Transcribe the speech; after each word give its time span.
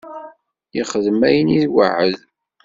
Yexdem 0.75 1.19
ayen 1.27 1.47
i 1.55 1.57
iweɛɛed. 1.65 2.17